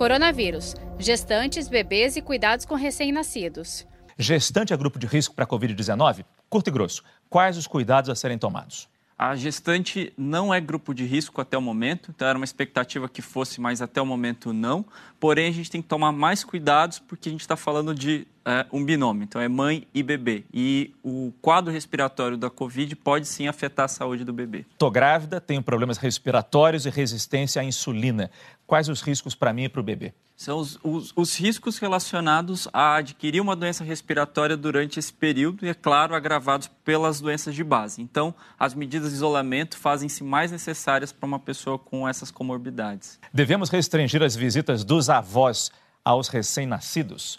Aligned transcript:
Coronavírus, 0.00 0.74
gestantes, 0.98 1.68
bebês 1.68 2.16
e 2.16 2.22
cuidados 2.22 2.64
com 2.64 2.74
recém-nascidos. 2.74 3.86
Gestante 4.18 4.72
é 4.72 4.76
grupo 4.78 4.98
de 4.98 5.06
risco 5.06 5.34
para 5.34 5.44
a 5.44 5.46
Covid-19? 5.46 6.24
Curto 6.48 6.68
e 6.68 6.70
grosso, 6.70 7.04
quais 7.28 7.58
os 7.58 7.66
cuidados 7.66 8.08
a 8.08 8.14
serem 8.14 8.38
tomados? 8.38 8.88
A 9.18 9.36
gestante 9.36 10.10
não 10.16 10.54
é 10.54 10.58
grupo 10.58 10.94
de 10.94 11.04
risco 11.04 11.38
até 11.38 11.58
o 11.58 11.60
momento, 11.60 12.10
então 12.10 12.26
era 12.26 12.38
uma 12.38 12.46
expectativa 12.46 13.10
que 13.10 13.20
fosse, 13.20 13.60
mas 13.60 13.82
até 13.82 14.00
o 14.00 14.06
momento 14.06 14.54
não. 14.54 14.86
Porém, 15.20 15.50
a 15.50 15.52
gente 15.52 15.70
tem 15.70 15.82
que 15.82 15.88
tomar 15.88 16.12
mais 16.12 16.42
cuidados 16.42 16.98
porque 16.98 17.28
a 17.28 17.32
gente 17.32 17.42
está 17.42 17.54
falando 17.54 17.94
de 17.94 18.26
é, 18.44 18.66
um 18.72 18.84
binômio, 18.84 19.24
então 19.24 19.40
é 19.40 19.48
mãe 19.48 19.86
e 19.94 20.02
bebê. 20.02 20.44
E 20.52 20.94
o 21.02 21.32
quadro 21.40 21.72
respiratório 21.72 22.36
da 22.36 22.50
Covid 22.50 22.94
pode 22.96 23.26
sim 23.26 23.46
afetar 23.48 23.84
a 23.84 23.88
saúde 23.88 24.24
do 24.24 24.32
bebê. 24.32 24.64
Estou 24.72 24.90
grávida, 24.90 25.40
tenho 25.40 25.62
problemas 25.62 25.98
respiratórios 25.98 26.86
e 26.86 26.90
resistência 26.90 27.60
à 27.60 27.64
insulina. 27.64 28.30
Quais 28.66 28.88
os 28.88 29.02
riscos 29.02 29.34
para 29.34 29.52
mim 29.52 29.64
e 29.64 29.68
para 29.68 29.80
o 29.80 29.84
bebê? 29.84 30.12
São 30.36 30.58
os, 30.58 30.78
os, 30.82 31.12
os, 31.14 31.36
riscos 31.38 31.76
relacionados 31.76 32.66
a 32.72 32.94
adquirir 32.94 33.42
uma 33.42 33.54
doença 33.54 33.84
respiratória 33.84 34.56
durante 34.56 34.98
esse 34.98 35.12
período 35.12 35.66
e, 35.66 35.68
é 35.68 35.74
claro, 35.74 36.14
agravados 36.14 36.66
pelas 36.82 37.20
doenças 37.20 37.54
de 37.54 37.62
base. 37.62 38.00
Então, 38.00 38.34
as 38.58 38.72
medidas 38.72 39.10
de 39.10 39.16
isolamento 39.16 39.76
fazem-se 39.76 40.24
mais 40.24 40.50
necessárias 40.50 41.12
para 41.12 41.26
uma 41.26 41.38
pessoa 41.38 41.78
com 41.78 42.08
essas 42.08 42.30
comorbidades. 42.30 43.20
Devemos 43.34 43.68
restringir 43.68 44.22
as 44.22 44.34
visitas 44.34 44.82
dos 44.82 45.10
avós 45.10 45.70
aos 46.02 46.28
recém-nascidos? 46.28 47.38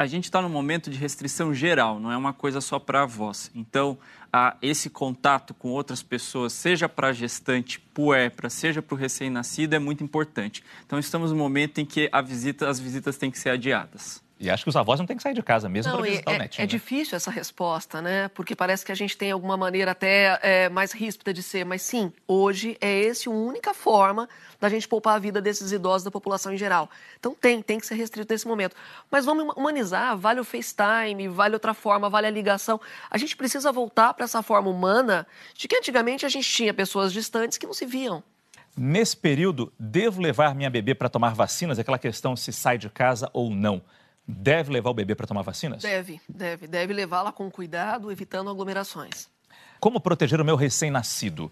A 0.00 0.06
gente 0.06 0.24
está 0.24 0.40
num 0.40 0.48
momento 0.48 0.88
de 0.88 0.96
restrição 0.96 1.52
geral, 1.52 2.00
não 2.00 2.10
é 2.10 2.16
uma 2.16 2.32
coisa 2.32 2.62
só 2.62 2.78
para 2.78 3.02
avós. 3.02 3.50
Então, 3.54 3.98
esse 4.62 4.88
contato 4.88 5.52
com 5.52 5.68
outras 5.68 6.02
pessoas, 6.02 6.54
seja 6.54 6.88
para 6.88 7.08
a 7.08 7.12
gestante 7.12 7.78
puérpera, 7.78 8.48
seja 8.48 8.80
para 8.80 8.94
o 8.94 8.96
recém-nascido, 8.96 9.74
é 9.74 9.78
muito 9.78 10.02
importante. 10.02 10.64
Então, 10.86 10.98
estamos 10.98 11.32
no 11.32 11.36
momento 11.36 11.82
em 11.82 11.84
que 11.84 12.10
visita, 12.24 12.66
as 12.66 12.80
visitas 12.80 13.18
têm 13.18 13.30
que 13.30 13.38
ser 13.38 13.50
adiadas. 13.50 14.22
E 14.40 14.48
acho 14.48 14.64
que 14.64 14.70
os 14.70 14.76
avós 14.76 14.98
não 14.98 15.04
têm 15.04 15.18
que 15.18 15.22
sair 15.22 15.34
de 15.34 15.42
casa 15.42 15.68
mesmo 15.68 15.92
para 15.92 16.00
visitar 16.00 16.32
é, 16.32 16.36
o 16.36 16.38
netinho. 16.38 16.62
É 16.62 16.64
né? 16.64 16.66
difícil 16.66 17.14
essa 17.14 17.30
resposta, 17.30 18.00
né? 18.00 18.28
Porque 18.28 18.56
parece 18.56 18.86
que 18.86 18.90
a 18.90 18.94
gente 18.94 19.14
tem 19.14 19.30
alguma 19.30 19.54
maneira 19.54 19.90
até 19.90 20.38
é, 20.42 20.68
mais 20.70 20.92
ríspida 20.92 21.34
de 21.34 21.42
ser. 21.42 21.62
Mas 21.66 21.82
sim, 21.82 22.10
hoje 22.26 22.74
é 22.80 23.00
esse 23.00 23.28
a 23.28 23.30
única 23.30 23.74
forma 23.74 24.26
da 24.58 24.70
gente 24.70 24.88
poupar 24.88 25.16
a 25.16 25.18
vida 25.18 25.42
desses 25.42 25.72
idosos 25.72 26.04
da 26.04 26.10
população 26.10 26.54
em 26.54 26.56
geral. 26.56 26.88
Então 27.18 27.36
tem, 27.38 27.60
tem 27.60 27.78
que 27.78 27.86
ser 27.86 27.96
restrito 27.96 28.32
nesse 28.32 28.48
momento. 28.48 28.74
Mas 29.10 29.26
vamos 29.26 29.54
humanizar, 29.54 30.16
vale 30.16 30.40
o 30.40 30.44
FaceTime, 30.44 31.28
vale 31.28 31.52
outra 31.52 31.74
forma, 31.74 32.08
vale 32.08 32.26
a 32.26 32.30
ligação. 32.30 32.80
A 33.10 33.18
gente 33.18 33.36
precisa 33.36 33.70
voltar 33.70 34.14
para 34.14 34.24
essa 34.24 34.42
forma 34.42 34.70
humana 34.70 35.26
de 35.54 35.68
que 35.68 35.76
antigamente 35.76 36.24
a 36.24 36.30
gente 36.30 36.48
tinha 36.48 36.72
pessoas 36.72 37.12
distantes 37.12 37.58
que 37.58 37.66
não 37.66 37.74
se 37.74 37.84
viam. 37.84 38.24
Nesse 38.74 39.14
período, 39.14 39.70
devo 39.78 40.22
levar 40.22 40.54
minha 40.54 40.70
bebê 40.70 40.94
para 40.94 41.10
tomar 41.10 41.34
vacinas? 41.34 41.78
Aquela 41.78 41.98
questão 41.98 42.34
se 42.34 42.50
sai 42.54 42.78
de 42.78 42.88
casa 42.88 43.28
ou 43.34 43.50
não. 43.50 43.82
Deve 44.30 44.72
levar 44.72 44.90
o 44.90 44.94
bebê 44.94 45.14
para 45.14 45.26
tomar 45.26 45.42
vacinas? 45.42 45.82
Deve, 45.82 46.20
deve. 46.28 46.66
Deve 46.66 46.92
levá-la 46.92 47.32
com 47.32 47.50
cuidado, 47.50 48.10
evitando 48.10 48.50
aglomerações. 48.50 49.28
Como 49.80 49.98
proteger 50.00 50.40
o 50.40 50.44
meu 50.44 50.56
recém-nascido? 50.56 51.50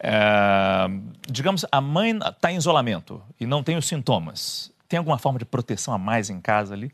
É, 0.00 0.88
digamos, 1.28 1.64
a 1.70 1.80
mãe 1.80 2.18
está 2.18 2.50
em 2.50 2.56
isolamento 2.56 3.22
e 3.38 3.46
não 3.46 3.62
tem 3.62 3.76
os 3.76 3.86
sintomas. 3.86 4.72
Tem 4.88 4.98
alguma 4.98 5.18
forma 5.18 5.38
de 5.38 5.44
proteção 5.44 5.94
a 5.94 5.98
mais 5.98 6.28
em 6.28 6.40
casa 6.40 6.74
ali? 6.74 6.92